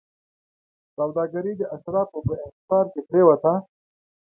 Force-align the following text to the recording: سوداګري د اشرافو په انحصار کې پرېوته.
سوداګري 0.95 1.53
د 1.57 1.61
اشرافو 1.75 2.17
په 2.27 2.33
انحصار 2.43 2.85
کې 2.93 3.01
پرېوته. 3.09 3.53